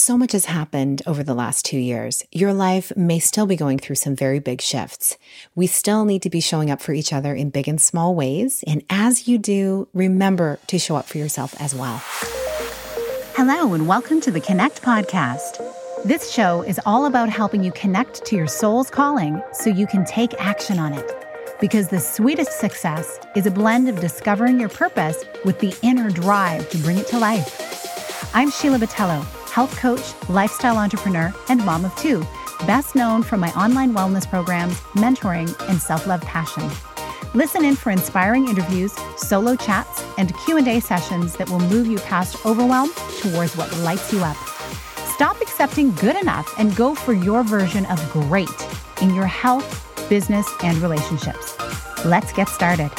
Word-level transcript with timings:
So 0.00 0.16
much 0.16 0.30
has 0.30 0.44
happened 0.44 1.02
over 1.08 1.24
the 1.24 1.34
last 1.34 1.64
two 1.64 1.76
years. 1.76 2.22
Your 2.30 2.54
life 2.54 2.96
may 2.96 3.18
still 3.18 3.46
be 3.46 3.56
going 3.56 3.78
through 3.78 3.96
some 3.96 4.14
very 4.14 4.38
big 4.38 4.60
shifts. 4.60 5.18
We 5.56 5.66
still 5.66 6.04
need 6.04 6.22
to 6.22 6.30
be 6.30 6.40
showing 6.40 6.70
up 6.70 6.80
for 6.80 6.92
each 6.92 7.12
other 7.12 7.34
in 7.34 7.50
big 7.50 7.66
and 7.66 7.80
small 7.80 8.14
ways. 8.14 8.62
And 8.64 8.84
as 8.88 9.26
you 9.26 9.38
do, 9.38 9.88
remember 9.92 10.60
to 10.68 10.78
show 10.78 10.94
up 10.94 11.06
for 11.06 11.18
yourself 11.18 11.60
as 11.60 11.74
well. 11.74 12.00
Hello, 13.34 13.74
and 13.74 13.88
welcome 13.88 14.20
to 14.20 14.30
the 14.30 14.40
Connect 14.40 14.82
Podcast. 14.82 15.60
This 16.04 16.30
show 16.30 16.62
is 16.62 16.78
all 16.86 17.06
about 17.06 17.28
helping 17.28 17.64
you 17.64 17.72
connect 17.72 18.24
to 18.26 18.36
your 18.36 18.46
soul's 18.46 18.90
calling 18.90 19.42
so 19.52 19.68
you 19.68 19.88
can 19.88 20.04
take 20.04 20.32
action 20.38 20.78
on 20.78 20.92
it. 20.92 21.10
Because 21.60 21.88
the 21.88 21.98
sweetest 21.98 22.60
success 22.60 23.18
is 23.34 23.46
a 23.46 23.50
blend 23.50 23.88
of 23.88 23.98
discovering 24.00 24.60
your 24.60 24.68
purpose 24.68 25.24
with 25.44 25.58
the 25.58 25.76
inner 25.82 26.08
drive 26.08 26.70
to 26.70 26.78
bring 26.78 26.98
it 26.98 27.08
to 27.08 27.18
life. 27.18 28.30
I'm 28.32 28.52
Sheila 28.52 28.78
Botelho 28.78 29.37
health 29.58 29.76
coach, 29.76 30.28
lifestyle 30.28 30.78
entrepreneur, 30.78 31.34
and 31.48 31.64
mom 31.64 31.84
of 31.84 31.92
two, 31.96 32.24
best 32.64 32.94
known 32.94 33.24
for 33.24 33.36
my 33.36 33.50
online 33.54 33.92
wellness 33.92 34.24
programs, 34.30 34.78
mentoring, 34.94 35.52
and 35.68 35.82
self-love 35.82 36.20
passion. 36.20 36.62
Listen 37.34 37.64
in 37.64 37.74
for 37.74 37.90
inspiring 37.90 38.46
interviews, 38.46 38.94
solo 39.16 39.56
chats, 39.56 40.04
and 40.16 40.32
Q&A 40.44 40.78
sessions 40.78 41.34
that 41.38 41.50
will 41.50 41.58
move 41.58 41.88
you 41.88 41.98
past 41.98 42.46
overwhelm 42.46 42.90
towards 43.20 43.56
what 43.56 43.76
lights 43.78 44.12
you 44.12 44.20
up. 44.20 44.36
Stop 45.16 45.40
accepting 45.40 45.90
good 45.94 46.14
enough 46.14 46.54
and 46.56 46.76
go 46.76 46.94
for 46.94 47.12
your 47.12 47.42
version 47.42 47.84
of 47.86 47.98
great 48.12 48.60
in 49.02 49.12
your 49.12 49.26
health, 49.26 49.68
business, 50.08 50.48
and 50.62 50.78
relationships. 50.78 51.56
Let's 52.04 52.32
get 52.32 52.48
started. 52.48 52.92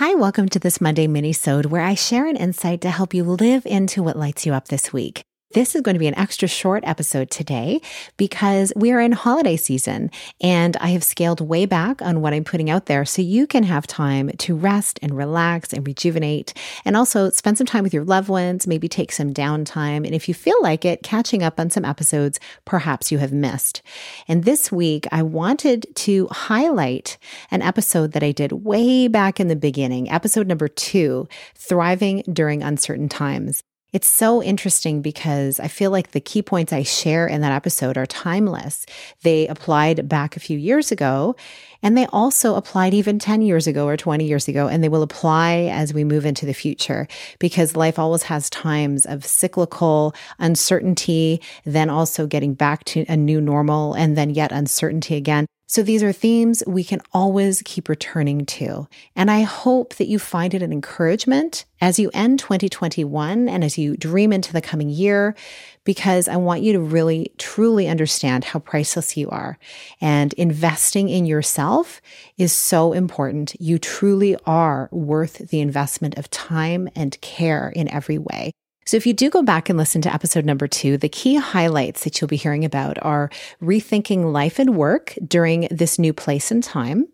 Hi, 0.00 0.14
welcome 0.14 0.48
to 0.48 0.58
this 0.58 0.80
Monday 0.80 1.06
mini-sode 1.06 1.66
where 1.66 1.82
I 1.82 1.92
share 1.92 2.26
an 2.26 2.34
insight 2.34 2.80
to 2.80 2.90
help 2.90 3.12
you 3.12 3.22
live 3.22 3.66
into 3.66 4.02
what 4.02 4.16
lights 4.16 4.46
you 4.46 4.54
up 4.54 4.68
this 4.68 4.94
week. 4.94 5.24
This 5.52 5.74
is 5.74 5.80
going 5.80 5.96
to 5.96 6.00
be 6.00 6.06
an 6.06 6.16
extra 6.16 6.46
short 6.46 6.84
episode 6.86 7.28
today 7.28 7.80
because 8.16 8.72
we 8.76 8.92
are 8.92 9.00
in 9.00 9.10
holiday 9.10 9.56
season 9.56 10.12
and 10.40 10.76
I 10.76 10.90
have 10.90 11.02
scaled 11.02 11.40
way 11.40 11.66
back 11.66 12.00
on 12.00 12.20
what 12.20 12.32
I'm 12.32 12.44
putting 12.44 12.70
out 12.70 12.86
there 12.86 13.04
so 13.04 13.20
you 13.20 13.48
can 13.48 13.64
have 13.64 13.84
time 13.84 14.30
to 14.38 14.54
rest 14.54 15.00
and 15.02 15.16
relax 15.16 15.72
and 15.72 15.84
rejuvenate 15.84 16.54
and 16.84 16.96
also 16.96 17.30
spend 17.30 17.58
some 17.58 17.66
time 17.66 17.82
with 17.82 17.92
your 17.92 18.04
loved 18.04 18.28
ones, 18.28 18.68
maybe 18.68 18.86
take 18.88 19.10
some 19.10 19.34
downtime. 19.34 20.06
And 20.06 20.14
if 20.14 20.28
you 20.28 20.34
feel 20.34 20.54
like 20.62 20.84
it, 20.84 21.02
catching 21.02 21.42
up 21.42 21.58
on 21.58 21.68
some 21.68 21.84
episodes 21.84 22.38
perhaps 22.64 23.10
you 23.10 23.18
have 23.18 23.32
missed. 23.32 23.82
And 24.28 24.44
this 24.44 24.70
week, 24.70 25.08
I 25.10 25.24
wanted 25.24 25.84
to 25.96 26.28
highlight 26.30 27.18
an 27.50 27.60
episode 27.60 28.12
that 28.12 28.22
I 28.22 28.30
did 28.30 28.52
way 28.52 29.08
back 29.08 29.40
in 29.40 29.48
the 29.48 29.56
beginning, 29.56 30.08
episode 30.12 30.46
number 30.46 30.68
two, 30.68 31.26
Thriving 31.56 32.22
During 32.32 32.62
Uncertain 32.62 33.08
Times. 33.08 33.64
It's 33.92 34.06
so 34.06 34.40
interesting 34.40 35.02
because 35.02 35.58
I 35.58 35.66
feel 35.66 35.90
like 35.90 36.12
the 36.12 36.20
key 36.20 36.42
points 36.42 36.72
I 36.72 36.84
share 36.84 37.26
in 37.26 37.40
that 37.40 37.50
episode 37.50 37.98
are 37.98 38.06
timeless. 38.06 38.86
They 39.22 39.48
applied 39.48 40.08
back 40.08 40.36
a 40.36 40.40
few 40.40 40.56
years 40.56 40.92
ago, 40.92 41.34
and 41.82 41.98
they 41.98 42.06
also 42.06 42.54
applied 42.54 42.94
even 42.94 43.18
10 43.18 43.42
years 43.42 43.66
ago 43.66 43.88
or 43.88 43.96
20 43.96 44.24
years 44.24 44.46
ago, 44.46 44.68
and 44.68 44.84
they 44.84 44.88
will 44.88 45.02
apply 45.02 45.68
as 45.72 45.92
we 45.92 46.04
move 46.04 46.24
into 46.24 46.46
the 46.46 46.54
future 46.54 47.08
because 47.40 47.74
life 47.74 47.98
always 47.98 48.22
has 48.24 48.48
times 48.48 49.06
of 49.06 49.24
cyclical 49.24 50.14
uncertainty, 50.38 51.40
then 51.64 51.90
also 51.90 52.28
getting 52.28 52.54
back 52.54 52.84
to 52.84 53.04
a 53.08 53.16
new 53.16 53.40
normal, 53.40 53.94
and 53.94 54.16
then 54.16 54.30
yet 54.30 54.52
uncertainty 54.52 55.16
again. 55.16 55.46
So 55.70 55.84
these 55.84 56.02
are 56.02 56.10
themes 56.10 56.64
we 56.66 56.82
can 56.82 57.00
always 57.12 57.62
keep 57.64 57.88
returning 57.88 58.44
to. 58.46 58.88
And 59.14 59.30
I 59.30 59.42
hope 59.42 59.94
that 59.94 60.08
you 60.08 60.18
find 60.18 60.52
it 60.52 60.62
an 60.62 60.72
encouragement 60.72 61.64
as 61.80 61.96
you 61.96 62.10
end 62.12 62.40
2021 62.40 63.48
and 63.48 63.62
as 63.62 63.78
you 63.78 63.96
dream 63.96 64.32
into 64.32 64.52
the 64.52 64.60
coming 64.60 64.88
year, 64.88 65.36
because 65.84 66.26
I 66.26 66.34
want 66.38 66.62
you 66.62 66.72
to 66.72 66.80
really, 66.80 67.30
truly 67.38 67.86
understand 67.86 68.42
how 68.42 68.58
priceless 68.58 69.16
you 69.16 69.30
are. 69.30 69.60
And 70.00 70.32
investing 70.32 71.08
in 71.08 71.24
yourself 71.24 72.00
is 72.36 72.52
so 72.52 72.92
important. 72.92 73.54
You 73.60 73.78
truly 73.78 74.36
are 74.46 74.88
worth 74.90 75.50
the 75.50 75.60
investment 75.60 76.18
of 76.18 76.28
time 76.30 76.88
and 76.96 77.20
care 77.20 77.68
in 77.68 77.86
every 77.86 78.18
way. 78.18 78.50
So, 78.90 78.96
if 78.96 79.06
you 79.06 79.12
do 79.12 79.30
go 79.30 79.44
back 79.44 79.68
and 79.68 79.78
listen 79.78 80.02
to 80.02 80.12
episode 80.12 80.44
number 80.44 80.66
two, 80.66 80.96
the 80.96 81.08
key 81.08 81.36
highlights 81.36 82.02
that 82.02 82.20
you'll 82.20 82.26
be 82.26 82.34
hearing 82.34 82.64
about 82.64 83.00
are 83.00 83.30
rethinking 83.62 84.32
life 84.32 84.58
and 84.58 84.74
work 84.74 85.14
during 85.24 85.68
this 85.70 85.96
new 85.96 86.12
place 86.12 86.50
and 86.50 86.60
time, 86.60 87.06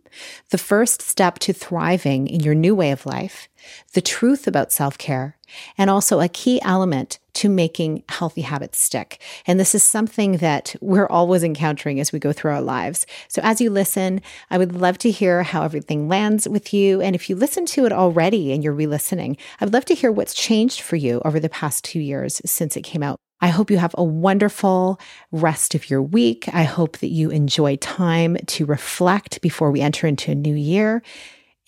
the 0.51 0.59
first 0.59 1.03
step 1.03 1.39
to 1.41 1.53
thriving 1.53 2.27
in 2.27 2.41
your 2.41 2.55
new 2.55 2.75
way 2.75 2.91
of 2.91 3.07
life, 3.07 3.49
the 3.93 4.01
truth 4.01 4.47
about 4.47 4.73
self 4.73 4.99
care, 4.99 5.37
and 5.77 5.91
also 5.91 6.21
a 6.21 6.29
key 6.29 6.61
element 6.63 7.19
to 7.35 7.49
making 7.49 8.03
healthy 8.09 8.41
habits 8.41 8.79
stick. 8.79 9.21
And 9.47 9.61
this 9.61 9.75
is 9.75 9.83
something 9.83 10.39
that 10.39 10.75
we're 10.81 11.07
always 11.07 11.45
encountering 11.45 12.01
as 12.01 12.13
we 12.13 12.19
go 12.19 12.33
through 12.33 12.53
our 12.53 12.63
lives. 12.63 13.07
So 13.29 13.43
as 13.45 13.61
you 13.61 13.69
listen, 13.69 14.23
I 14.51 14.59
would 14.59 14.75
love 14.75 14.97
to 14.99 15.11
hear 15.11 15.43
how 15.43 15.63
everything 15.63 16.09
lands 16.09 16.49
with 16.49 16.73
you. 16.73 17.01
And 17.03 17.15
if 17.15 17.29
you 17.29 17.37
listen 17.37 17.67
to 17.67 17.85
it 17.85 17.93
already 17.93 18.53
and 18.53 18.65
you're 18.65 18.73
re 18.73 18.87
listening, 18.87 19.37
I'd 19.61 19.73
love 19.73 19.85
to 19.87 19.95
hear 19.95 20.11
what's 20.11 20.35
changed 20.35 20.81
for 20.81 20.97
you 20.97 21.21
over 21.25 21.39
the 21.39 21.49
past 21.49 21.85
two 21.85 22.01
years 22.01 22.41
since 22.47 22.77
it 22.77 22.83
came 22.83 23.03
out. 23.03 23.21
I 23.41 23.49
hope 23.49 23.71
you 23.71 23.79
have 23.79 23.95
a 23.99 24.05
wonderful 24.05 25.01
rest 25.31 25.75
of 25.75 25.91
your 25.91 26.03
week. 26.03 26.49
I 26.53 26.65
hope 26.65 26.99
that 26.99 27.09
you 27.09 27.31
enjoy 27.31 27.77
time 27.77 28.37
to 28.47 28.67
reflect 28.67 29.41
before 29.41 29.71
we 29.71 29.81
enter 29.81 30.07
into 30.07 30.31
a 30.31 30.35
new 30.35 30.55
year. 30.55 31.03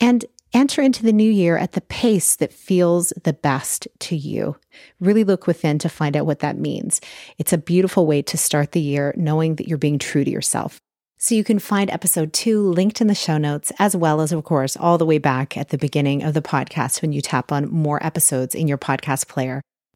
And 0.01 0.25
enter 0.55 0.81
into 0.81 1.03
the 1.03 1.13
new 1.13 1.31
year 1.31 1.59
at 1.59 1.73
the 1.73 1.81
pace 1.83 2.37
that 2.37 2.53
feels 2.53 3.13
the 3.23 3.33
best 3.33 3.87
to 4.01 4.17
you. 4.17 4.57
Really 5.01 5.25
look 5.25 5.47
within 5.47 5.79
to 5.81 5.89
find 5.89 6.17
out 6.17 6.27
what 6.27 6.39
that 6.39 6.59
means. 6.59 7.01
It's 7.37 7.53
a 7.53 7.59
beautiful 7.59 8.07
way 8.07 8.23
to 8.23 8.39
start 8.39 8.73
the 8.73 8.81
year 8.81 9.15
knowing 9.17 9.57
that 9.57 9.69
you're 9.69 9.79
being 9.79 9.99
true 9.99 10.25
to 10.25 10.31
yourself. 10.31 10.81
So 11.21 11.35
you 11.35 11.43
can 11.43 11.59
find 11.59 11.91
episode 11.91 12.33
two 12.33 12.63
linked 12.63 13.01
in 13.01 13.09
the 13.09 13.15
show 13.15 13.39
notes, 13.39 13.73
as 13.81 13.97
well 13.97 14.21
as, 14.21 14.31
of 14.31 14.45
course, 14.45 14.77
all 14.77 14.99
the 14.99 15.07
way 15.07 15.19
back 15.19 15.57
at 15.57 15.71
the 15.71 15.79
beginning 15.79 16.23
of 16.23 16.33
the 16.33 16.41
podcast 16.41 17.03
when 17.03 17.13
you 17.13 17.21
tap 17.21 17.51
on 17.51 17.69
more 17.69 18.05
episodes 18.07 18.55
in 18.55 18.69
your 18.69 18.79
podcast 18.79 19.27
player. 19.27 19.61